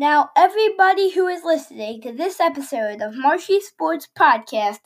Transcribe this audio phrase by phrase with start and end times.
[0.00, 4.78] Now, everybody who is listening to this episode of Marshy Sports Podcast,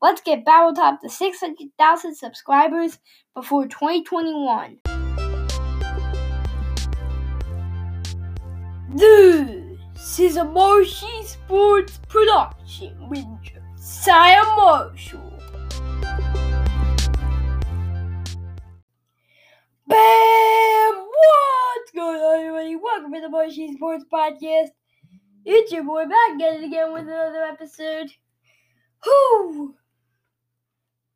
[0.00, 2.98] let's get Battle Top to 600,000 subscribers
[3.34, 4.78] before 2021.
[8.94, 15.31] This is a Marshy Sports production with Josiah Marshall.
[23.14, 24.70] To the Marshy Sports Podcast.
[25.44, 28.10] It's your boy back at it again with another episode.
[29.04, 29.74] Whoo!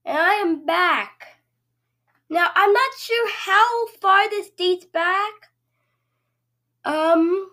[0.04, 1.26] And I am back.
[2.28, 5.32] Now, I'm not sure how far this dates back.
[6.84, 7.50] Um,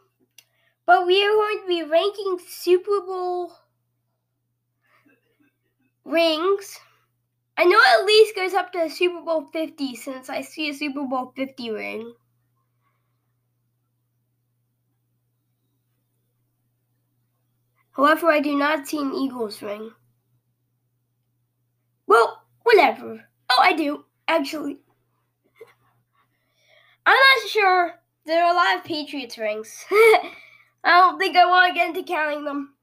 [0.85, 3.53] but we are going to be ranking Super Bowl
[6.03, 6.79] rings.
[7.55, 11.03] I know at least goes up to Super Bowl 50 since I see a Super
[11.03, 12.13] Bowl 50 ring.
[17.95, 19.91] However, I do not see an Eagles ring.
[22.07, 23.23] Well, whatever.
[23.49, 24.79] Oh, I do, actually.
[27.05, 27.93] I'm not sure.
[28.25, 29.85] There are a lot of Patriots rings.
[29.91, 30.31] I
[30.85, 32.73] don't think I want to get into counting them.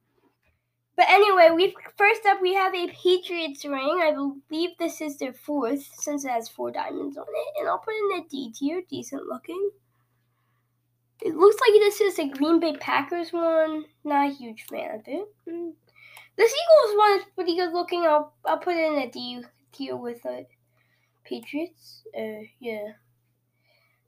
[0.97, 4.01] But anyway, we first up we have a Patriots ring.
[4.03, 7.61] I believe this is their fourth, since it has four diamonds on it.
[7.61, 9.71] And I'll put in a D tier, decent looking.
[11.23, 13.85] It looks like this is a Green Bay Packers one.
[14.05, 15.29] Not a huge fan of it.
[15.49, 15.73] Mm.
[16.37, 18.03] This Eagles one is pretty good looking.
[18.03, 20.47] I'll I'll put it in a D tier with the
[21.25, 22.03] Patriots.
[22.17, 22.93] Uh, yeah.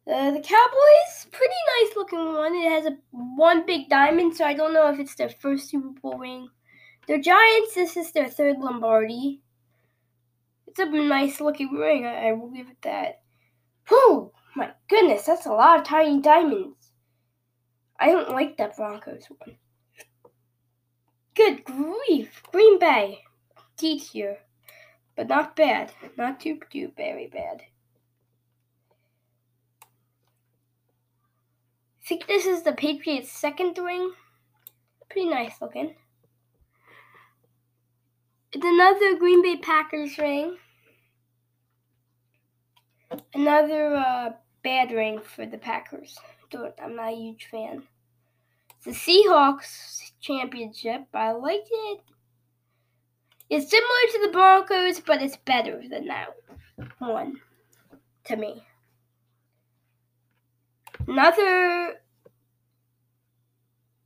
[0.05, 2.55] Uh, the Cowboys, pretty nice looking one.
[2.57, 5.91] It has a one big diamond, so I don't know if it's their first Super
[6.01, 6.49] Bowl ring.
[7.07, 9.41] The Giants, this is their third Lombardi.
[10.67, 13.21] It's a nice looking ring, I, I will give it that.
[13.89, 16.82] Whew, my goodness, that's a lot of tiny diamonds.
[18.03, 19.57] I don't like that Broncos one.
[21.37, 23.21] Good grief, Green Bay.
[23.77, 24.39] D tier.
[25.17, 25.93] But not bad.
[26.19, 27.63] Not too, too very bad.
[32.03, 34.15] I think this is the Patriots' second ring.
[35.09, 35.95] Pretty nice looking.
[38.53, 40.57] It's another Green Bay Packers ring.
[43.33, 44.31] Another uh,
[44.65, 46.19] bad ring for the Packers.
[46.83, 47.85] I'm not a huge fan.
[48.85, 51.07] The Seahawks championship.
[51.15, 52.01] I like it.
[53.49, 56.29] It's similar to the Broncos, but it's better than that
[56.99, 57.41] one
[58.25, 58.65] to me.
[61.07, 61.95] Another.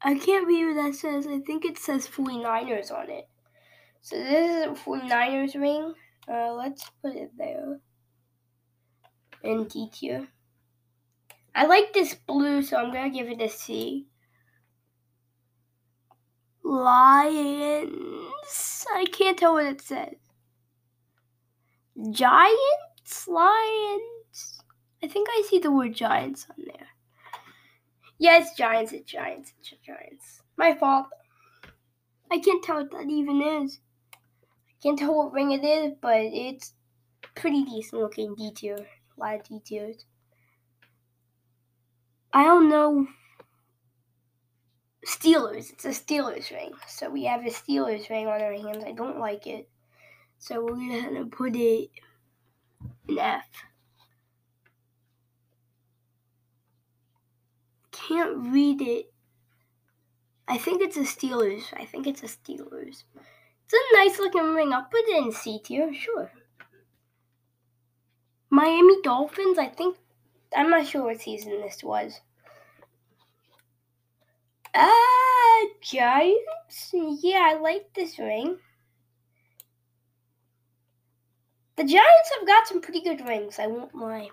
[0.03, 1.27] I can't read what that says.
[1.27, 3.29] I think it says 49ers on it.
[4.03, 5.95] So this is a 49ers ring.
[6.29, 7.79] Uh, let's put it there.
[9.43, 10.29] In D tier.
[11.55, 14.07] I like this blue, so I'm gonna give it a C.
[16.67, 17.95] Lions.
[18.93, 20.17] I can't tell what it says.
[22.11, 23.29] Giants?
[23.29, 24.63] Lions?
[25.01, 26.89] I think I see the word giants on there.
[28.19, 30.43] It's giants, it's giants, it's giants.
[30.57, 31.07] My fault.
[32.33, 33.79] I can't tell what that even is.
[34.13, 36.75] I can't tell what ring it is, but it's
[37.37, 38.79] pretty decent looking detail.
[39.17, 40.05] A lot of details.
[42.33, 43.07] I don't know.
[45.07, 45.71] Steelers.
[45.71, 46.73] It's a Steelers ring.
[46.89, 48.85] So we have a Steelers ring on our hands.
[48.85, 49.69] I don't like it.
[50.39, 51.91] So we're going to put it
[53.09, 53.45] in F.
[57.93, 59.13] Can't read it.
[60.49, 61.63] I think it's a Steelers.
[61.77, 63.05] I think it's a Steelers.
[63.65, 64.73] It's a nice looking ring.
[64.73, 66.31] I'll put it in C tier, sure.
[68.51, 69.97] Miami Dolphins, I think.
[70.57, 72.21] I'm not sure what season this was.
[74.77, 76.93] Uh, Giants?
[76.93, 78.59] Yeah, I like this ring.
[81.77, 84.29] The Giants have got some pretty good rings, I won't lie.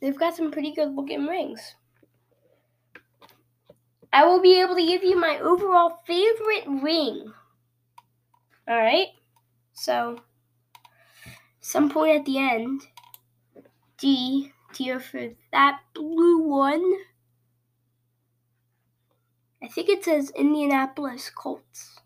[0.00, 1.74] They've got some pretty good looking rings.
[4.12, 7.32] I will be able to give you my overall favorite ring.
[8.68, 9.08] Alright?
[9.74, 10.20] So,
[11.60, 12.82] some point at the end,
[13.98, 16.94] D tier for that blue one.
[19.62, 22.00] I think it says Indianapolis Colts.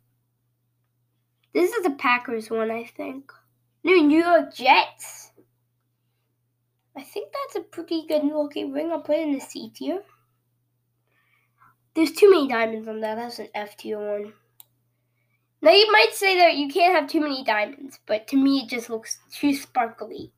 [1.53, 3.31] This is the Packers one, I think.
[3.85, 5.33] New York Jets.
[6.97, 8.91] I think that's a pretty good looking ring.
[8.91, 10.03] I'll put it in the C tier.
[11.95, 13.17] There's too many diamonds on that.
[13.17, 14.33] That's an F tier one.
[15.61, 18.69] Now you might say that you can't have too many diamonds, but to me it
[18.69, 20.33] just looks too sparkly.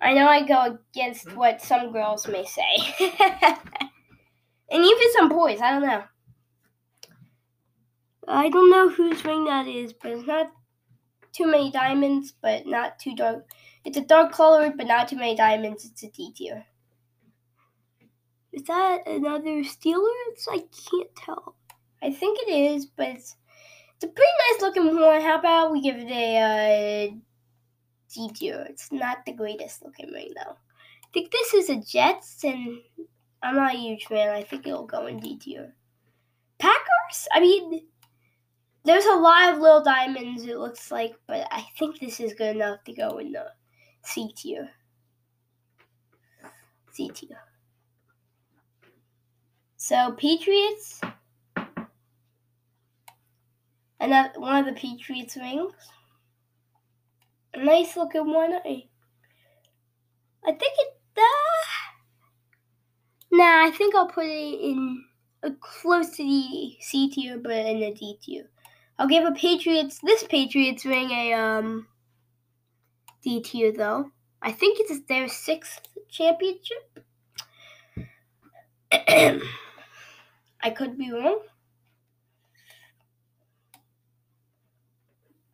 [0.00, 1.36] I know I go against hmm?
[1.36, 3.10] what some girls may say.
[4.70, 6.04] and even some boys, I don't know.
[8.28, 10.50] I don't know whose ring that is, but it's not
[11.32, 13.48] too many diamonds, but not too dark.
[13.84, 15.84] It's a dark color, but not too many diamonds.
[15.84, 16.66] It's a D tier.
[18.52, 20.48] Is that another Steelers?
[20.50, 21.54] I can't tell.
[22.02, 23.36] I think it is, but it's,
[23.94, 25.20] it's a pretty nice looking one.
[25.20, 27.14] How about we give it a uh,
[28.12, 28.66] D tier?
[28.68, 30.52] It's not the greatest looking ring, though.
[30.52, 32.78] I think this is a Jets, and
[33.42, 34.28] I'm not a huge fan.
[34.28, 35.74] I think it'll go in D tier.
[36.58, 37.28] Packers?
[37.32, 37.86] I mean,
[38.84, 42.56] there's a lot of little diamonds, it looks like, but I think this is good
[42.56, 43.46] enough to go in the
[44.02, 44.70] C tier.
[46.92, 47.38] C tier.
[49.76, 51.00] So, Patriots.
[54.00, 55.72] Another one of the Patriots rings.
[57.54, 58.52] A nice looking one.
[58.52, 58.84] I,
[60.44, 60.96] I think it.
[61.16, 61.85] Uh,
[63.36, 65.04] nah, I think I'll put it in
[65.42, 68.50] a close to the C tier, but in the D tier.
[68.98, 71.86] I'll give a Patriots this Patriots ring a um
[73.22, 74.10] D tier though.
[74.42, 77.04] I think it's their sixth championship.
[78.92, 81.40] I could be wrong.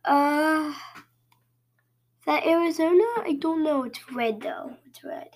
[0.05, 0.73] Uh,
[2.25, 3.03] that Arizona?
[3.17, 3.83] I don't know.
[3.83, 4.77] It's red though.
[4.85, 5.29] It's red.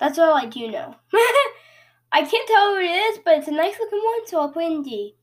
[0.00, 0.96] That's all I do know.
[2.12, 4.64] I can't tell who it is, but it's a nice looking one, so I'll put
[4.64, 5.14] in D.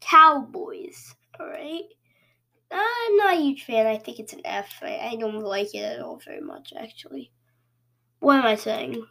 [0.00, 1.14] Cowboys.
[1.38, 1.84] Alright.
[2.72, 3.86] I'm not a huge fan.
[3.86, 4.78] I think it's an F.
[4.82, 7.30] I, I don't like it at all very much, actually.
[8.20, 9.04] What am I saying?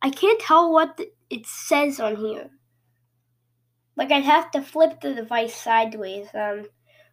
[0.00, 2.50] I can't tell what the, it says on here.
[3.96, 6.66] Like, I'd have to flip the device sideways um,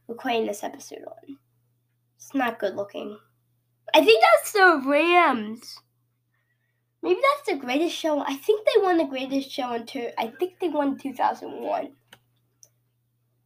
[0.08, 1.38] recording this episode on.
[2.18, 3.18] It's not good looking.
[3.96, 5.80] I think that's the Rams.
[7.02, 8.20] Maybe that's the greatest show.
[8.20, 10.10] I think they won the greatest show in two.
[10.18, 11.94] I think they won 2001.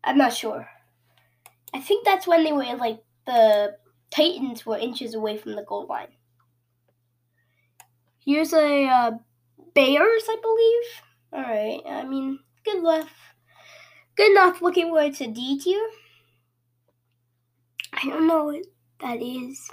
[0.04, 0.68] I'm not sure.
[1.72, 3.78] I think that's when they were like the
[4.10, 6.08] Titans were inches away from the goal line.
[8.26, 9.12] Here's a uh,
[9.76, 10.84] Bears, I believe.
[11.32, 11.82] All right.
[11.88, 13.08] I mean, good luck.
[14.16, 15.90] Good enough looking where it's a D tier.
[17.94, 18.64] I don't know what
[19.02, 19.70] that is.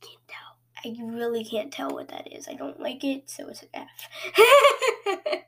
[0.00, 0.56] Can't tell.
[0.84, 2.48] I really can't tell what that is.
[2.48, 5.42] I don't like it, so it's an F.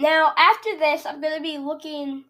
[0.00, 2.24] Now, after this, I'm going to be looking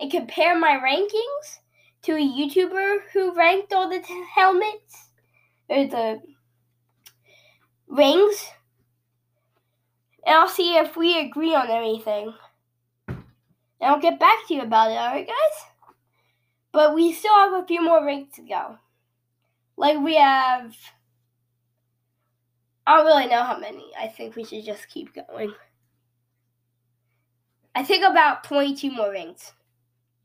[0.00, 1.58] and compare my rankings
[2.02, 5.10] to a YouTuber who ranked all the t- helmets
[5.68, 6.22] or the
[7.86, 8.46] rings.
[10.24, 12.32] And I'll see if we agree on anything.
[13.08, 13.24] And
[13.82, 15.70] I'll get back to you about it, alright, guys?
[16.76, 18.76] But we still have a few more rings to go.
[19.78, 20.76] Like, we have.
[22.86, 23.92] I don't really know how many.
[23.98, 25.54] I think we should just keep going.
[27.74, 29.54] I think about 22 more rings.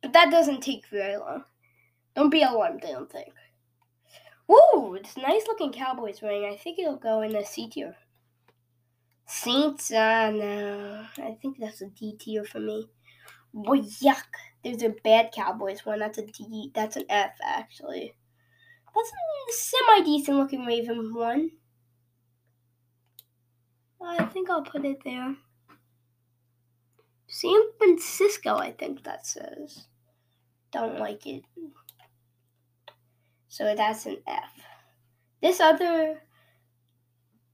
[0.01, 1.45] But that doesn't take very long.
[2.18, 3.33] Don't be alarmed, I don't think.
[4.51, 6.44] Ooh, it's a nice looking Cowboys ring.
[6.44, 7.95] I think it'll go in the C tier.
[9.25, 11.06] Saints, uh, no.
[11.18, 12.89] I think that's a D tier for me.
[13.53, 14.50] Boy, yuck.
[14.63, 16.00] There's a bad Cowboys one.
[16.00, 16.72] That's a D.
[16.74, 18.16] That's an F, actually.
[18.94, 21.51] That's a semi decent looking Raven one.
[24.03, 25.36] I think I'll put it there.
[27.27, 29.86] San Francisco, I think that says.
[30.72, 31.44] Don't like it.
[33.48, 34.51] So that's an F.
[35.41, 36.22] This other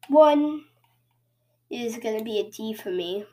[0.10, 0.66] one
[1.70, 3.26] is going to be a D for me.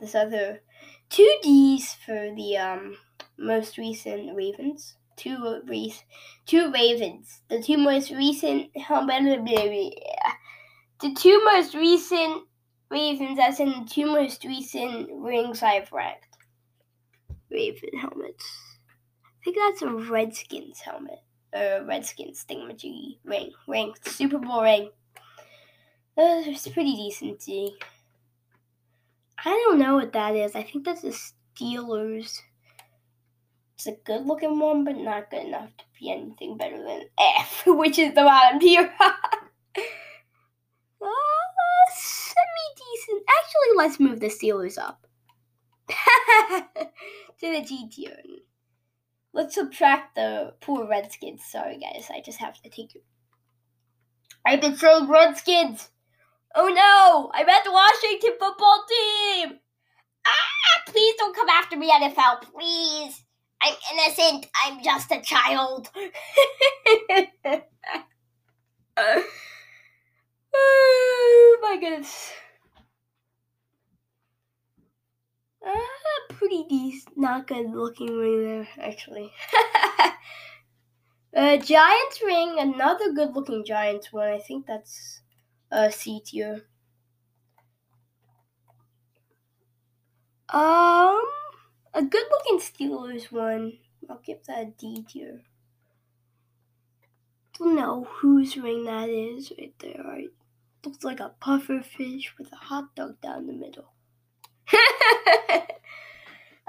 [0.00, 0.60] This other
[1.08, 2.96] two D's for the um,
[3.38, 4.96] most recent Ravens.
[5.16, 6.04] Two race,
[6.46, 7.42] two Ravens.
[7.48, 8.70] The two most recent.
[11.00, 12.42] The two most recent
[12.90, 16.26] Ravens, as in the two most recent rings I've ranked.
[17.50, 18.44] Raven helmets.
[19.24, 21.20] I think that's a Redskins helmet.
[21.54, 23.52] Or Redskins thingamajiggy ring.
[23.66, 23.94] Ring.
[24.04, 24.90] Super Bowl ring.
[26.16, 27.76] Uh, it's pretty decent, see.
[29.44, 30.56] I don't know what that is.
[30.56, 31.16] I think that's the
[31.60, 32.40] Steelers.
[33.78, 37.02] It's a good looking one, but not good enough to be anything better than
[37.38, 38.92] F, which is the bottom tier.
[41.94, 43.22] Semi decent.
[43.28, 45.06] Actually, let's move the Steelers up
[45.88, 48.16] to the G tier.
[49.32, 51.44] Let's subtract the poor Redskins.
[51.44, 52.08] Sorry, guys.
[52.10, 53.04] I just have to take it.
[54.44, 55.90] I've been saying Redskins.
[56.56, 57.30] Oh no!
[57.32, 59.60] I meant the Washington football team.
[60.26, 60.82] Ah!
[60.88, 62.42] Please don't come after me, NFL.
[62.42, 63.22] Please.
[63.62, 64.46] I'm innocent.
[64.64, 65.90] I'm just a child.
[68.96, 69.24] oh
[71.62, 72.32] my goodness.
[75.66, 75.72] Uh,
[76.30, 77.16] pretty decent.
[77.18, 79.32] Not good looking ring there, actually.
[81.36, 84.28] uh, Giants ring, another good looking Giants one.
[84.28, 85.22] I think that's
[85.70, 86.62] a C tier.
[90.50, 91.22] Um,
[91.94, 93.78] a good looking Steelers one.
[94.08, 95.42] I'll give that a D tier.
[97.58, 100.02] Don't know whose ring that is right there.
[100.04, 100.30] Right?
[100.84, 103.92] Looks like a puffer fish with a hot dog down the middle.
[104.72, 105.64] I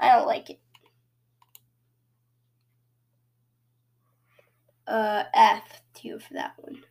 [0.00, 0.60] don't like it.
[4.86, 6.82] Uh, F tier for that one.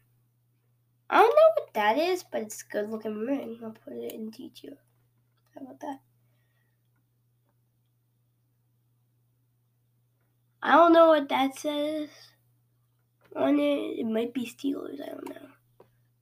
[1.10, 3.60] I don't know what that is, but it's a good looking ring.
[3.64, 4.78] I'll put it in D tier.
[5.56, 6.00] How about that?
[10.62, 12.10] I don't know what that says
[13.36, 14.00] on it.
[14.00, 15.02] It might be Steelers.
[15.02, 15.48] I don't know.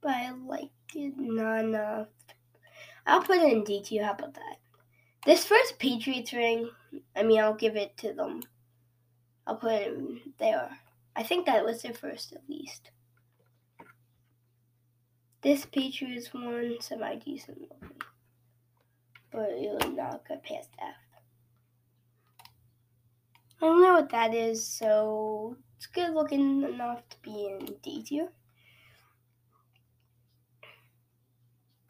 [0.00, 2.08] But I like it not enough.
[3.06, 4.04] I'll put it in D2.
[4.04, 4.56] How about that?
[5.26, 6.70] This first Patriots ring,
[7.16, 8.42] I mean, I'll give it to them.
[9.46, 10.70] I'll put it there.
[11.16, 12.90] I think that was their first at least.
[15.42, 17.72] This Patriots one, semi decent.
[19.30, 20.94] But it was not good past F.
[23.60, 28.02] I don't know what that is, so it's good looking enough to be in D
[28.04, 28.28] tier.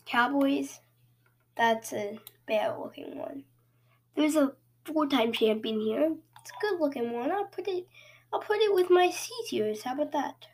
[0.07, 0.81] Cowboys,
[1.57, 3.45] that's a bad looking one.
[4.17, 4.53] There's a
[4.87, 6.17] four time champion here.
[6.41, 7.31] It's a good looking one.
[7.31, 7.87] I'll put it
[8.33, 9.83] I'll put it with my C tiers.
[9.83, 10.47] How about that?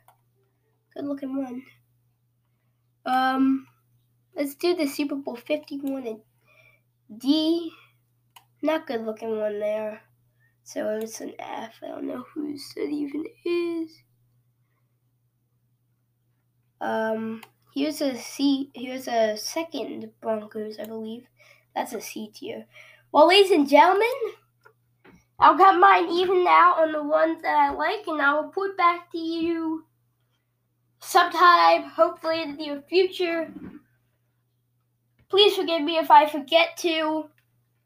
[0.95, 1.63] Good looking one.
[3.07, 3.69] Um
[4.35, 6.21] let's do the Super Bowl fifty one and
[7.17, 7.73] D.
[8.61, 10.01] Not good looking one there.
[10.65, 11.75] So it's an F.
[11.83, 13.91] I don't know whose it even is.
[16.81, 17.43] Um,
[17.75, 18.71] here's a C.
[18.75, 21.27] Here's a second Broncos, I believe.
[21.77, 22.67] That's a C tier.
[23.13, 24.09] Well, ladies and gentlemen,
[25.39, 29.13] I'll got mine even out on the ones that I like, and I'll report back
[29.13, 29.85] to you
[31.01, 33.53] sometime, hopefully in the near future.
[35.29, 37.29] Please forgive me if I forget to.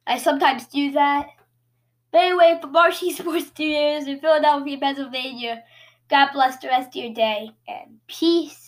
[0.06, 1.26] I sometimes do that.
[2.11, 5.65] But anyway, from Marshy Sports Studios in Philadelphia, Pennsylvania,
[6.09, 8.68] God bless the rest of your day and peace